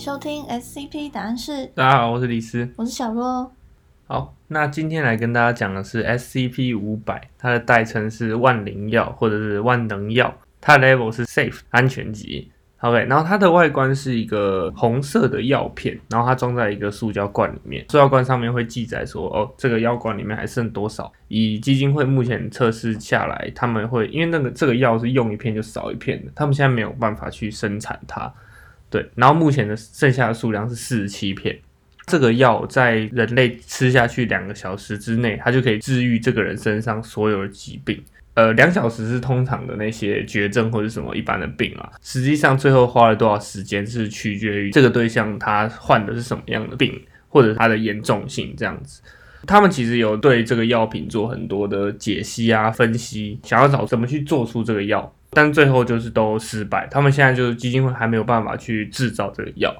[0.00, 2.66] 收听 SCP 答案室，大家好，我是李斯。
[2.76, 3.52] 我是小若。
[4.06, 12.50] 好，那今天来跟大家讲的是 SCP 五百，它的代称是万灵药或者是万能药，它的 level 是 safe 安全级。
[12.78, 21.12] OK，然后它的外观是一个红色的药片，然后它装在一个塑胶罐里面，塑胶罐上面会记载说，哦，这个药罐里面还剩多少。
[21.28, 28.32] 以基金会目前测试下来，他们会因为那个这个药是用一片就少一片的，他们现在没有办法去生产它。
[28.90, 31.56] 对，然后目前的剩下的数量是四十七片。
[32.06, 38.02] 这个药在人类吃下去两个小时之内，它就可以治愈这个人身上所有的疾病。
[38.34, 41.92] 呃，两小时是通常的那些绝症或者什么一般的病啊。
[42.02, 49.00] 实际上，最后花了多少时间是取决于这个对象他患的是什么样的病，或者他的严重性这样子。
[49.46, 56.86] 他们其实有对这个药品做很多的解析啊、分析，想要找怎么去做出这个药，但最后就是都失败。
[56.90, 59.74] 他们现在就是基金会还没有办法去制造这个药。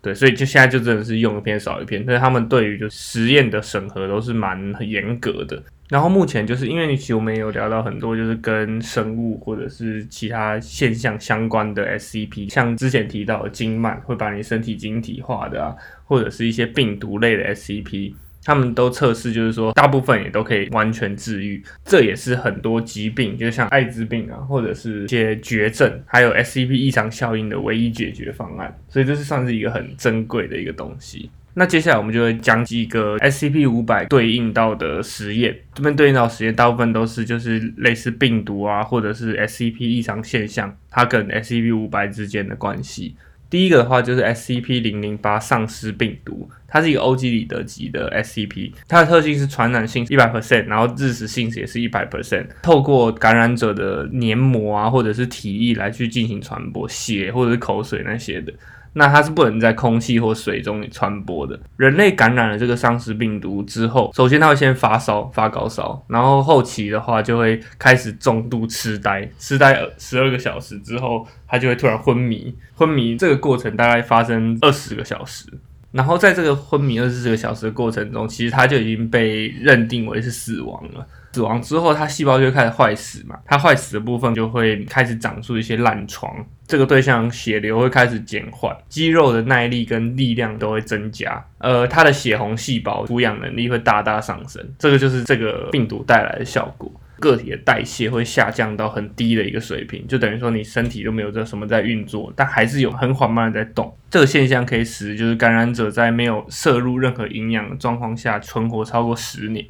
[0.00, 5.60] 对，所以就现在就真的是用一片少一片，但是他们对于就实验的审核都是蛮严格的。
[5.88, 15.74] 然后目前就是因为其实我们有聊到很多就是跟生物或者是其他现象相关的 SCP，像之前提到的经脉会把你身体晶体化的啊，
[16.04, 18.14] 或者是一些病毒类的 SCP。
[18.48, 28.74] 他们都测试，就是说大部分也都可以完全治愈，这也是很多疾病，就像艾滋病啊，或者是一些绝症，还有 SCP 异常效应的唯一解决方案。
[28.88, 31.28] 所以这是算是一个很珍贵的一个东西。
[31.52, 43.14] 那接下来我们就会讲几个 SCP 五百对应到的实验，这边对应到实验大部分都是就是类似病毒啊，或者是 SCP 异常现象，它跟 SCP 五百之间的关系。
[43.50, 58.52] 第一个的话就是 SCP 零零八丧尸病毒，它是一个欧几里得级的 SCP，它的特性是传染性一百 percent，然后致死性也是一百 percent，透过感染者的黏膜啊或者是体液来去进行传播，血或者是口水那些的。
[58.98, 61.58] 那它是不能在空气或水中传播的。
[61.76, 72.52] 人类感染了这个丧尸病毒之后，首先它会先发烧，发高烧，然后后期的话就会开始重度痴呆，痴呆十二个小时之后，它就会突然昏迷。
[72.74, 75.46] 昏迷这个过程大概发生二十个小时，
[75.92, 81.06] 然后在这个昏迷二十四个小时的过程中，其实它就已经被认定为是死亡了。
[81.38, 86.34] 死亡之后，它细胞就开始坏死嘛，它坏死的部分就会开始长出一些烂疮，
[86.66, 96.90] 这个对象血流会开始减缓，肌肉的耐力跟力量都会增加，呃，它的血红细胞抚养能力会大大上升，这个就是这个病毒带来的效果，
[97.20, 109.64] 个体的代谢会下降到很低的一个水平，就等于说你身体都没有这什么在运作，但还是有很缓慢的在动，这个现象可以使就是感染者在没有摄入任何营养的状况下存活超过十年。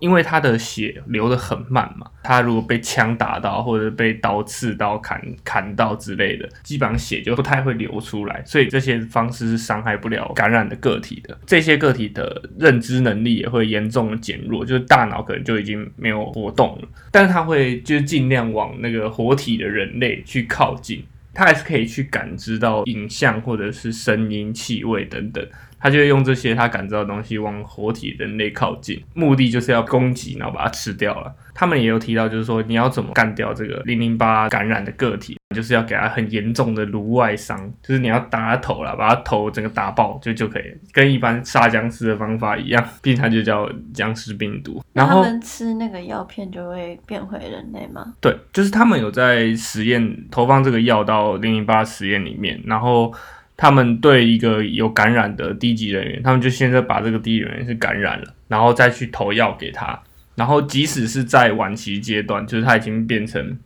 [0.00, 11.38] 因为他的血流得很慢嘛，他如果被枪打到或者被刀刺到、砍砍到之类的，基本上血就不太会流出来，所以这些方式是伤害不了感染的个体的。
[11.46, 25.46] 这些个体的认知能力也会严重的减弱，就是大脑可能就已经没有活动了，但是他会就是尽量往那个活体的人类去靠近，他还是可以去感知到影像或者是声音、气味等等。
[25.80, 31.34] 他就会用这些他感知到的东西往活体人类靠近，目的就是要攻击，然后把它吃掉了。
[31.54, 44.82] 他们也有提到，就是说你要怎么干掉这个零零八感染的个体，就是要给他很严重的颅外伤，就是你要打他头了，把他头整个打爆就就可以，跟一般杀僵尸的方法一样，并且它就叫僵尸病毒。
[44.92, 48.14] 然后他们吃那个药片就会变回人类吗？
[48.20, 53.12] 对，就是他们有在实验投放这个药到零零八实验里面，然后。
[53.60, 60.02] 他们对一个有感染的低级人员，他们就现在把这个低级人员是感染了，然后再去投药给他，
[60.34, 63.58] 然后即使是在晚期阶段，就是他已经变成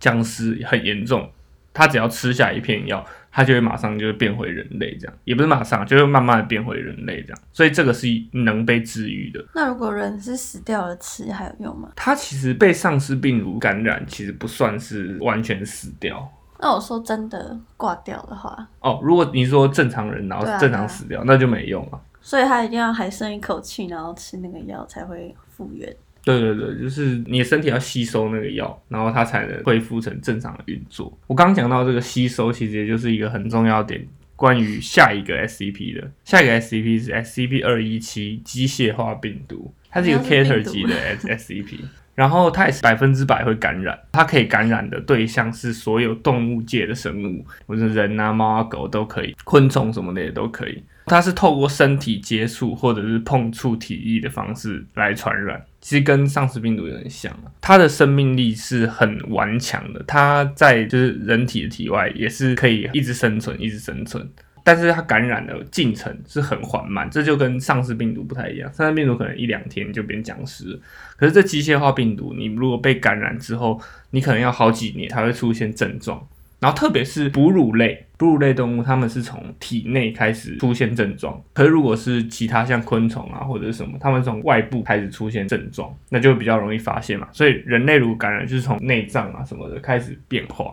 [0.00, 1.30] 僵尸很严重，
[1.72, 9.44] 他只要吃下一片药，他就会马上就会变回人类，这样也不是马上，就会慢慢的变回人类这样，所以这个是能被治愈的。
[9.54, 11.92] 那如果人是死掉了，吃还有用吗？
[11.94, 16.28] 他其实被丧尸病毒感染，其实不算是完全死掉。
[16.62, 22.00] 那我说真的挂掉的话，哦，如果你说正常人然后正常死掉，那就没用了。
[22.20, 25.92] 所以他一定要还剩一口气，然后吃那个药才会复原。
[26.24, 31.12] 对对对，就是你的身体要吸收那个药，然后它才能恢复成正常的运作。
[31.26, 34.06] 我刚刚讲到这个吸收，其实也就是一个很重要点，
[34.36, 36.08] 关于下一个 SCP 的。
[36.24, 41.80] 下一个 SCP 是 SCP 二一七机械化病毒，它是一个 Cater 级的 SCP。
[42.14, 50.82] 然后它也是百分之百会感染，它可以感染的对象是所有动物界的生物，或者人啊、猫啊、狗都可以，昆虫什么的也都可以。
[51.06, 57.34] 它是透过身体接触或者是碰触体液的方式来传染，其实跟丧尸病毒有点像。
[57.60, 64.28] 它的生命力是很顽强的，它在就是人体的体外也是可以一直生存，一直生存。
[64.64, 68.72] 但是它感染的进程是很缓慢，这就跟丧尸病毒不太一样。
[68.72, 70.78] 丧尸病毒可能一两天就变僵尸，
[71.16, 73.80] 可是这机械化病毒，你如果被感染之后，
[74.10, 76.26] 你可能要好几年才会出现症状。
[76.60, 81.42] 然后特别是哺乳类，哺乳类动物，它们是从体内开始出现症状。
[81.52, 87.26] 可是如果是其他像昆虫啊或者是什么，它们从外部开始出现症状，那就比较容易发现嘛。
[87.32, 90.72] 所以人类如果感染，就是从内脏啊什么的开始变化。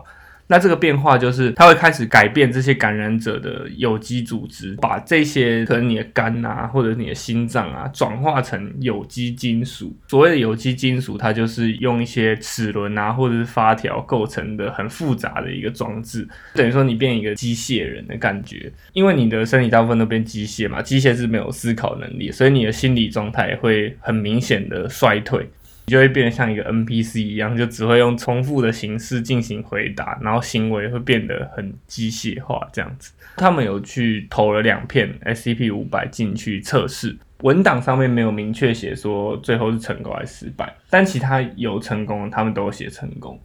[0.50, 9.96] 那这个变化就是它会开始改变这些感染者的有机组织，把这些可能你的肝啊或者你的心脏啊转化成有机金属。
[10.08, 18.72] 所谓的有机金属，它就是用一些齿轮啊或者是发条构成的很复杂的一个装置，等于说你变一个机械人的感觉。
[18.92, 25.48] 因为你的身体大部分都变机械嘛，机械是没有思考能力，所以你的心理状态会很明显的衰退。
[25.90, 33.12] 就会变得像一个 NPC 一样，就只会用重复的形式进行回答，然后行为会变得很机械化这样子。
[33.36, 43.38] 他们有去投了两片 SCP 五百进去测试，文档上面没有明确写说最后是成功还是失败，但其他有成功，他们都写成功。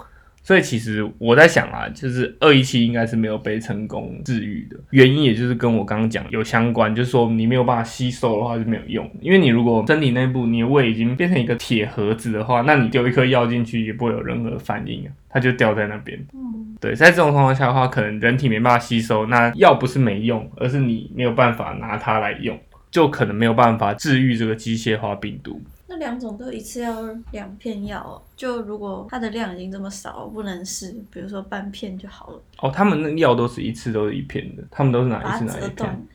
[0.46, 16.16] 所以其实我在想啊，就是二一七应该是没有被成功治愈的原因，也就是跟我刚刚讲有相关，就是说你没有办法吸收的话就没有用，因为你如果身体内部你的胃已经变成一个铁盒子的话，那你丢一颗药进去也不会有任何反应啊，它就掉在那边。
[16.36, 22.56] 嗯，对，在这种情况下的话，可能人体没办法吸收，那药不是没用，而是你没有办法拿它来用，
[22.92, 25.60] 就可能没有办法治愈这个机械化病毒。
[25.96, 26.94] 那两种都一次要
[27.32, 32.42] 两片药，就如果它的量已经这么少，不能试，比如说半片就好了。
[32.60, 36.08] 哦，他们那药都是一次都是一片的，他们都是哪一次哪一片？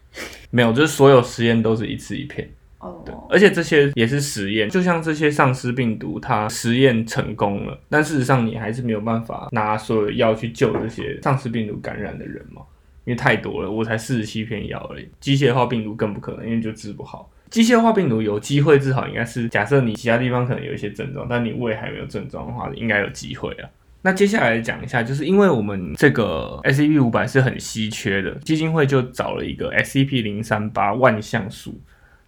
[0.50, 2.46] 没有，就是所有实验都是一次一片。
[2.78, 12.60] 哦，对，而且这些也是实验，就像这些丧尸病毒，它实验成功了，但事实上你还是没有办法拿所有药去救这些丧尸病毒感染的人嘛，
[13.06, 15.08] 因为太多了，我才四十七片药而已。
[15.20, 17.30] 机械化病毒更不可能，因为就治不好。
[17.50, 23.68] 机械化病毒有机会治好，应该是假设你其他地方可能有一些症状，但你胃还没有症状的话，应该有机会啊。
[24.02, 31.78] 那接下来讲一下，就是因为我们这个 SCP 五百是很稀缺的，基金会就找了一个 SCP 零三八万象树。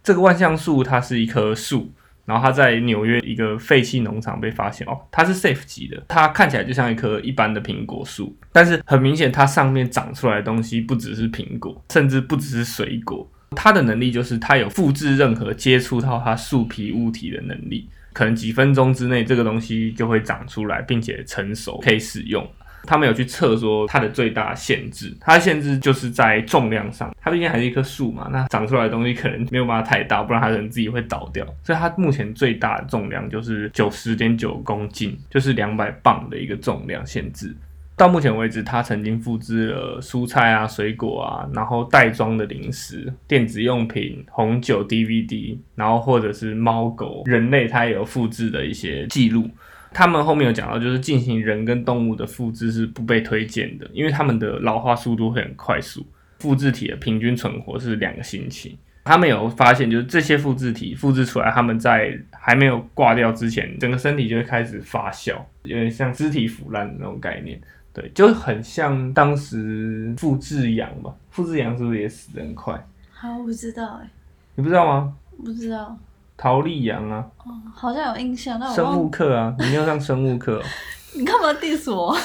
[0.03, 1.89] 这个万象树它是一棵树，
[2.25, 13.27] 然后它在纽约一个废弃农场被发现哦，它是 Safe 级的，它看起来就像一棵一般的苹果树，但是很明显它上面长出来的东西不只是苹果，甚至不只是水果。
[13.53, 22.45] 它的能力就是它有复制任何接触到它树皮物体的能力，可能几分钟之内这个东西就会长出来，并且成熟可以使用。
[22.85, 31.45] 他们有去测说它的最大限制，它的限制就是在重量上，它毕竟还是一棵树嘛，那长出来的东西可能没有办法太大，不然它可能自己会倒掉。
[31.63, 37.55] 所以它目前最大的重量就是九十点九公斤，就是两百磅的一个重量限制。
[37.95, 49.47] 到目前为止，他曾经复制了蔬菜啊、水果啊，然后袋装的零食、电子用品、红酒、DVD，然后或者是猫狗、人类，他也有复制的一些记录。
[49.91, 56.03] 他们后面有讲到，就是进行人跟动物的复制是不被推荐的，因为他们的老化速度会很快速，
[56.39, 58.75] 复制体的平均存活是两个星期。
[59.05, 65.35] 他们有发现，就是这些复制体复制出来，他们在还没有挂掉之前，整个身体就会开始发酵，
[65.65, 67.61] 有点像肢体腐烂的那种概念。
[67.93, 71.13] 对，就很像当时复制羊吧？
[71.29, 72.83] 复制羊是不是也死得很快？
[73.13, 74.09] 好，我不知道哎。
[74.55, 75.13] 你不知道吗？
[75.43, 75.95] 不知道。
[76.35, 77.25] 陶丽羊啊。
[77.45, 80.61] 哦，好像有印象，但生物课啊，你没有上生物课。
[81.15, 82.09] 你干嘛 diss 我？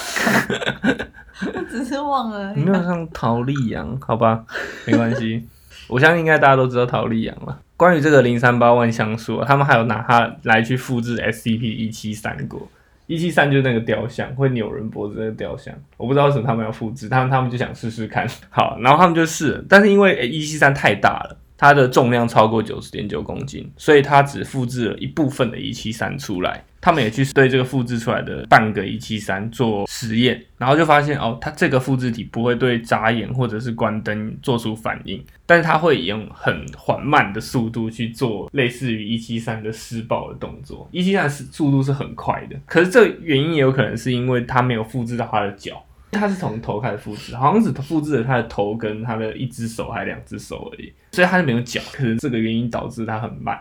[1.53, 2.53] 我只是忘了。
[2.55, 4.43] 你没有上陶丽羊，好吧，
[4.87, 5.47] 没关系。
[5.87, 7.59] 我相信应该大家都知道陶丽羊了。
[7.77, 12.67] 关于这个零三八万像素，他们还有拿它来去复制 SCP 一七三过。
[13.09, 26.63] 一七三就是那个雕像，会扭人脖子那个雕像，我不知道为什么他们要复制，他们他们就想试试看，好，然后他们就试，但是因为一七三太大了，它的重量超过九十点九公斤，所以它只复制了一部分的一七三出来。
[26.81, 40.87] 他们也去对这个复制出来的半个一七三做实验，然后就发现哦，它这个复制体不会对眨眼或者是关灯做出反应，但是它会用很缓慢的速度去做类似于一七三的施暴的动作。
[40.91, 45.83] 一七三是速度是很快的，可是这原因也有可能是因为它没有复制到它的脚。
[46.11, 51.79] 他是从头开始复制，好像只复制了他的头跟他的一只手还两只手而已，所以他就没有脚。
[51.91, 53.59] 可能这个原因导致他很慢，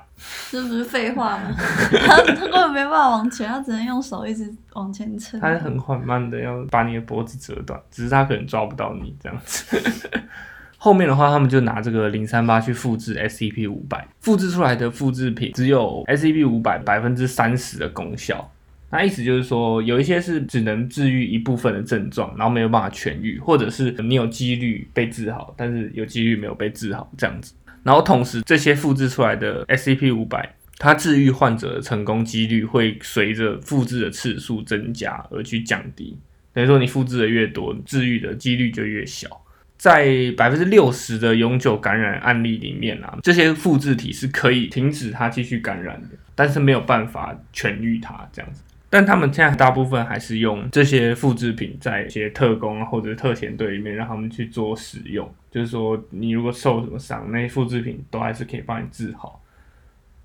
[0.50, 1.54] 这不是废话吗？
[1.56, 5.38] 他他根本没办法往前，他只能用手一直往前撑。
[5.40, 9.78] 他是很缓慢的要把你的脖子折断，只是他可能抓不到你这样子。
[10.80, 18.48] 后面的话，他们就拿这个零三八去复制 SCP 五百，复制出来的复制品只有 SCP 五百百分之三十的功效。
[18.90, 27.52] 那意思就是说，有一些是只能治愈一部分的症状，然后没有办法痊愈，或者是你有几率被治好，但是有几率没有被治好这样子。
[27.82, 36.16] 然后同时，这些复制出来的 SCP 五百，它治愈患者的成功几率会随着复制的次数增加而去降低。
[36.54, 39.28] 等于说，你复制的越多，治愈的几率就越小。
[39.76, 48.62] 在百分之六十的永久感染案例里面啊，这些复制体是可以停止它继续感染的，但是没有办法痊愈它这样子。
[48.90, 59.42] 但他们现在大部分还是用这些复制品在一些特工或者特遣队里面让他们去做使用，就是说你如果受什么伤，那些复制品都还是可以帮你治好。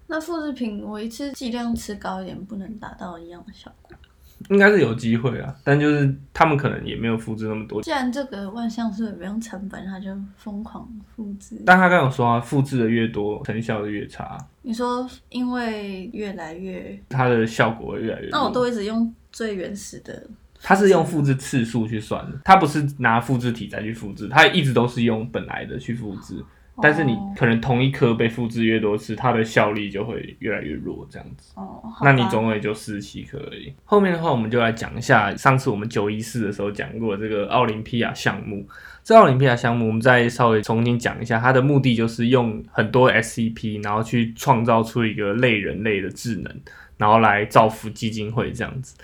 [0.07, 3.95] 那复制品我一次剂量吃高一点，不能达到一样的效果。
[4.49, 7.81] 应该是有机会啊，但就是他们可能也没有复制那么多。
[7.81, 11.61] 既然这个万像素也不用成本，他就疯狂复制。
[11.65, 14.37] 但他刚有说啊，复制的越多，成效的越差。
[14.61, 18.29] 你说因为越来越，它的效果会越来越。
[18.29, 20.25] 那我都一直用最原始的。
[20.65, 26.41] 它是用复制次数去算的，它不是拿复制体再去复制，它一直都是用本来的去复制。
[26.81, 31.53] 但是你可能同一颗被复制越多次，它的效力就会越来越弱，这样子。
[31.55, 33.71] 哦，那你总共也就四十七颗而已。
[33.85, 38.67] 后面的话，我们就来讲一下上次我们九一四的时候讲过这个奥林匹亚项目。
[39.03, 46.51] 这奥林匹亚项目，我们再稍微重新讲一下，它的目的就是用很多 SCP，然后去创造出一个类人类的智能，
[46.97, 48.95] 然后来造福基金会这样子。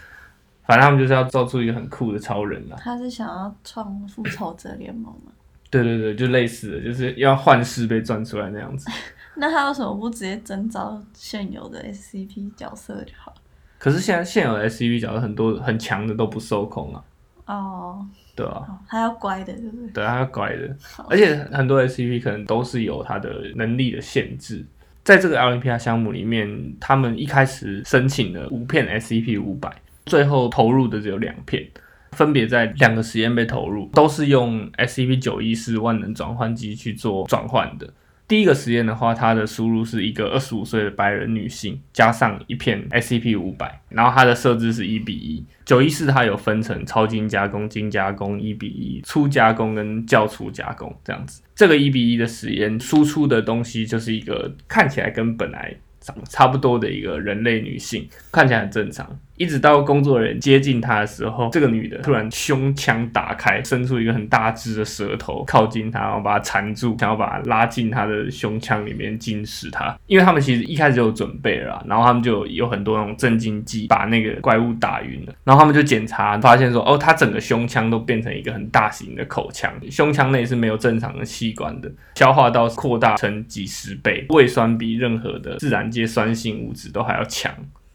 [0.65, 2.77] 反正他们就是要造出一个很酷的超人啦。
[2.79, 5.31] 他是想要创复仇者联盟吗？
[5.69, 8.89] 对对对，就类似的，就是要幻视被转出来那样子。
[9.35, 13.33] 那他为什么不直接征召现有的 SCP 角色就好？
[13.77, 17.03] 可是现在现有的 SCP 角色很多很强的都不受控啊，
[17.45, 19.89] 哦，对吧、好他要乖的，对不对？
[19.91, 20.75] 对，他要乖的，
[21.07, 24.65] 而且很多 SCP 可能都是有他的能力的限制。
[25.05, 29.73] 在这个奥林匹亚项目里面，他们一开始申请了五片 SCP 五百，
[30.05, 31.65] 最后投入的只有两片，
[32.11, 37.93] 分别在两个实验被投入，都是用 SCP 九一四万能转换机去做转换的。
[38.27, 45.43] 第一个实验的话，它的输入是一个二十五岁的白人女性，加上一片 SCP 五百，然后它的设置是一比一。
[45.65, 51.41] 九一四它有分成超精加工、精加工、一比一、粗加工跟较粗加工这样子。
[51.55, 59.19] 这个一比一的实验输出的东西就是一个看起来跟本来长差不多的一个人类女性，看起来很正常。
[59.39, 69.97] 一直到工作人员接近他的时候，这个女的突然胸腔打开，伸出一个很大只的舌头靠近他，然后把他缠住，想要把他拉进他的胸腔里面进食他。
[70.07, 75.33] 因为他们其实一开始就有准备了，然后他们就有很多那种镇静剂，把那个怪物打晕了。
[75.45, 87.49] 然后他们就检查，发现说，哦，他整个胸腔都变成一个很大型的口腔，胸腔内是没有正常的器官的，消化道扩大成几十倍，胃酸比任何的自然界酸性物质都还要强。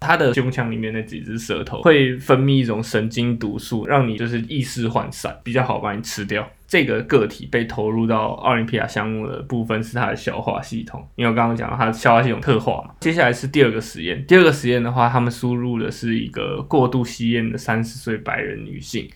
[0.04, 6.48] 它的胸腔里面那几只舌头会分泌一种神经毒素，让你就是意识涣散，比较好把你吃掉。
[6.66, 12.94] 这个个体被投入到奥林匹亚项目的部分是它的消化系统，因为我刚刚讲到它的消化系统特化嘛。
[13.00, 19.08] 接下来是第二个实验，第二个实验的话，他们输入的是一个过度吸烟的三十岁白人女性，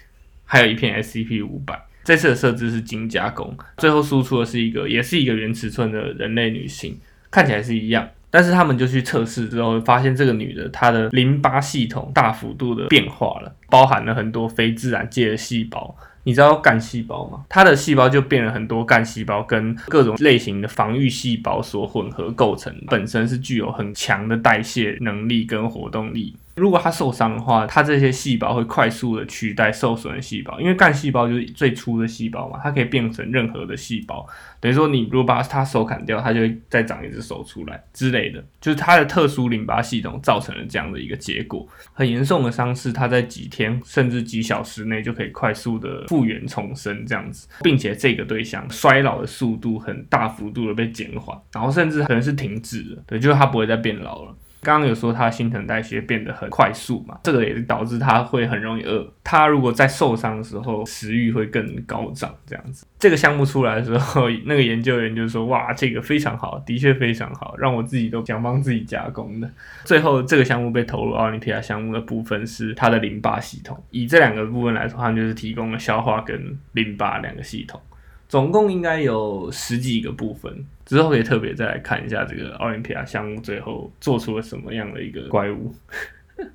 [0.45, 1.80] 还有一片 SCP 五百。
[2.04, 6.99] 这次的设置是精加工，最后输出的是一个也是一个原尺寸的人类女性，
[7.30, 8.09] 看起来是一样。
[8.30, 15.97] 但是他们就去测试之后，发现这个女的她的淋巴系统大幅度的变化了，包含了很多非自然界的细胞。
[16.25, 17.44] 你知道干细胞吗？
[17.49, 26.37] 它的细胞就变了很多干细胞，跟各种类型的防御细胞所混合构成，本身是具有很强的代谢能力跟活动力。
[26.58, 34.26] 如果它受伤的话，它这些细胞会快速的取代受损的细胞，因为干细胞就是最粗的细胞嘛，它可以变成任何的细胞。
[34.60, 41.66] 等于说，你如果把它手砍掉，它就会再长一只手出来之类的，就是它的特殊淋巴系统造成了这样的一个结果。
[41.92, 54.34] 很严重的伤势，它在几天甚至几小时内就可以快速的复原重生这样子，并且这个对象衰老的速度很大幅度的被减缓，然后甚至可能是停止了，对，就是它不会再变老了。
[54.60, 59.06] 刚刚有说他新陈代谢变得很快速嘛，这个也是导致他会很容易饿。
[59.22, 62.86] 他如果在受伤的时候，食欲会更高涨，这样子。
[62.98, 69.48] 这个项目出来的时候， 那个研究员就说：“哇，这个非常好，的确非常好，让我自己都想帮自己加工的。”
[69.84, 73.82] 最后，这个项目被投入奥林匹亚项目的部分是它的淋巴系统。
[73.90, 77.80] 以这两个部分来说，他们就是提供了消化跟淋巴两个系统。
[78.28, 85.75] 总共应该有十几个部分，之后可以特别再来看一下这个奥林匹亚项目最后做出了什么样的一个怪物。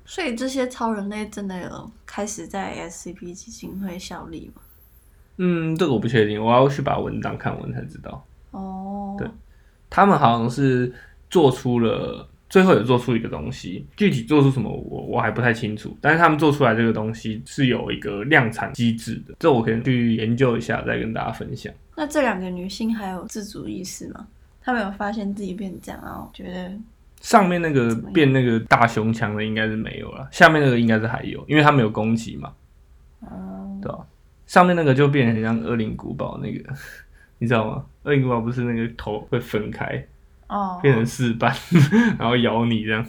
[0.06, 4.62] 所以这些超人类真的有开始在 SCP 基金会效力吗？
[5.36, 8.24] 嗯，这个我不确定，我要去把文章看完才知道。
[8.52, 9.28] 哦，对
[9.90, 10.92] 他们好像是
[11.28, 21.72] 做出了最后有做出一个东西，具体做出什么我我还不太清楚，但是他们做出来这个东西是有一个量产机制的，这我可以去研究一下，再跟大家分享。
[21.96, 24.26] 那这两个女性还有自主意识吗？
[24.62, 26.72] 她们有发现自己变这样，然后觉得
[27.20, 32.52] 上面那个变那个大胸腔的应该是没有了，下面那个应该是还有，因为他们有攻击嘛，
[33.20, 33.98] 哦，对吧、
[34.46, 36.72] 上面那个就变得很像恶灵古堡那个，
[37.38, 37.84] 你知道吗？
[38.04, 40.02] 恶灵古堡不是那个头会分开
[40.48, 41.54] 哦，变成四瓣，
[42.18, 43.04] 然后咬你这样。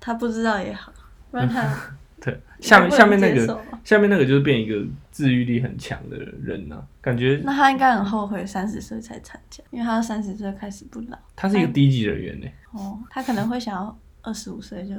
[0.00, 0.92] 他不知道也好，
[1.30, 1.66] 不然他
[2.20, 11.18] 对，下面下面那个下面那个就是变一个治愈力很强的人呐、感觉那他应该很后悔三十岁才参加，因为他三十岁开始不老。
[11.36, 14.94] 他是一个低级人员呢、哦，他可能会想要二十五岁就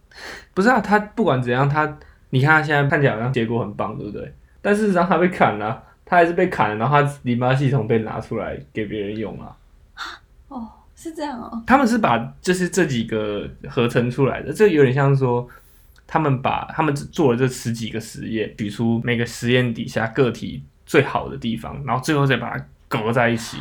[0.54, 1.98] 不是啊，他不管怎样，他
[2.30, 4.34] 你看他现在看起来好像结果很棒，对不对？
[4.62, 9.54] 但事实上他被砍了、他还是被砍了，然后他淋巴系统被拿出来给别人用啊。
[11.02, 11.62] 哦，是这样哦。
[11.66, 15.48] 他们是把就是这几个合成出来的，这有点像说，
[16.06, 23.58] 他们把他们做了这十几个实验，取出每个实验底下个体最好的地方，然后最后再把它隔在一起，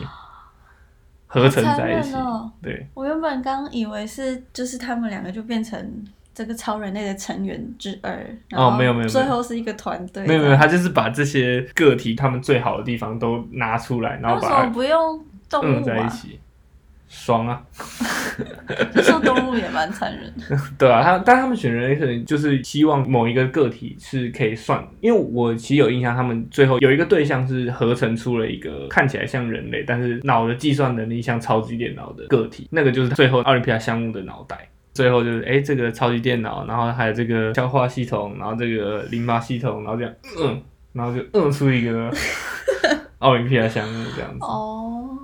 [1.27, 2.13] 合成在一起。
[2.61, 10.25] 对，我原本刚以为是就是他们两个就变成这个超人类的成员之二，哦没有没有最后是一个团队。
[10.25, 15.83] 没有没有，他就是把这些个体他们最好的地方都拿出来，然后不用动嗯物啊？
[15.83, 16.39] 在一起，
[17.13, 17.61] 爽啊！
[18.95, 20.57] 就说动物也蛮残忍的。
[20.79, 34.69] 对啊，他但他们选人类可能就是希望某一个个体是可以算，因为我其实有印象，他们最后有一个对象是合成出了一个看起来像人类，但是脑的计算能力像超级电脑的个体，那个就是最后奥林匹亚项目的脑袋。
[34.93, 42.11] 最后就是哎、这个超级电脑，然后还有这个消化系统，然后这个淋巴系统，然后这样嗯，然后就嗯出一个
[43.19, 45.17] 奥林匹亚项目这样子，哦，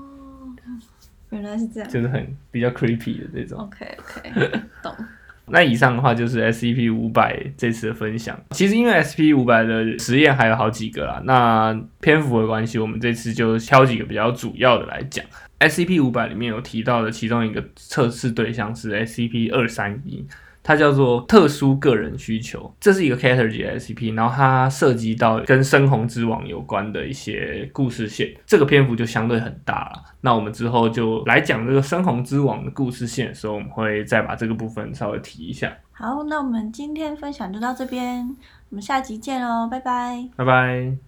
[1.29, 1.89] 原来是这样。
[1.89, 3.59] 就是很比较 creepy 的这种。
[3.59, 4.93] OK OK， 懂。
[5.49, 8.37] 那以上的话就是 SCP 五百这次的分享。
[8.51, 15.23] 其实因为 SCP 五百的实验还有好几个啦，那篇幅的关系，我们这次就挑几个比较主要的来讲。
[15.59, 20.23] SCP 五百里面有提到的其中一个测试对象是 SCP 二三一，
[20.67, 30.03] 它叫做特殊个人需求，这是一个 category 的 SCP，然后它涉及到跟深红之王有关的一些故事线，这个篇幅就相对很大了。
[30.19, 35.73] 那我们之后就来讲这个深红之王的故事线的时候，我们会再把这个部分稍微提一下。
[35.93, 38.35] 好，那我们今天分享就到这边，
[38.69, 40.27] 我们下集见喽，拜拜。
[40.35, 41.06] 拜拜。